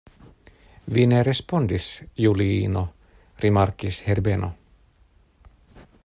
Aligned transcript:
Vi 0.95 1.03
ne 1.11 1.19
respondis, 1.27 1.89
Juliino, 2.27 2.83
rimarkigis 3.45 4.01
Herbeno. 4.07 4.53